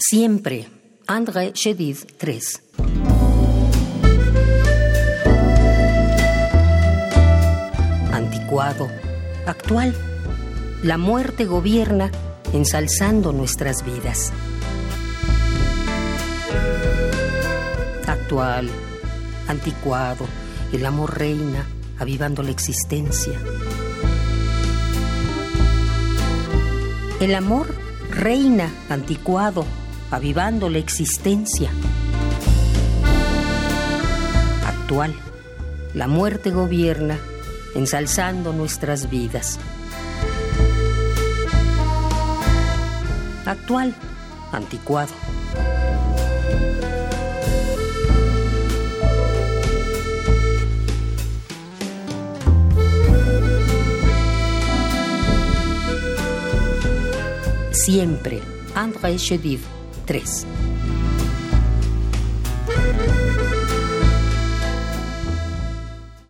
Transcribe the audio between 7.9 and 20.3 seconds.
Anticuado. Actual. La muerte gobierna ensalzando nuestras vidas. Actual. Anticuado.